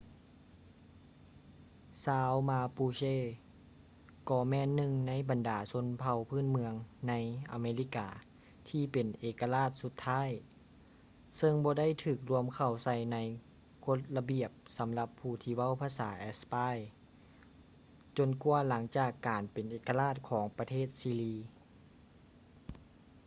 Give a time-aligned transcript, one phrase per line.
[2.03, 6.73] ຊາວມາປູເຊ mapuche ກໍແມ່ນໜຶ່ງໃນບັນດາຊົນເຜົ່າພື້ນເມືອງ
[7.07, 7.13] ໃນ
[7.51, 8.07] ອາເມລິກາ
[8.69, 10.29] ທີ່ເປັນເອກະລາດສຸດທ້າຍ
[11.39, 13.17] ຊຶ່ງບໍ່ໄດ້ຖືກລວມເຂົ້າໃສ່ໃນ
[13.85, 16.77] ກົດລະບຽບສຳລັບຜູ້ທີ່ເວົ້າພາສາແອັດສະປາຍ
[18.17, 21.35] ຈົນກວ່າຫຼັງຈາກການເປັນເອກະລາດຂອງປະເທດຊີລີ